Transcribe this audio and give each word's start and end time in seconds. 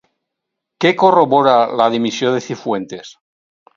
Què 0.85 0.91
corrobora 1.01 1.53
la 1.81 1.89
dimissió 1.97 2.33
de 2.37 2.43
Cifuentes? 2.47 3.13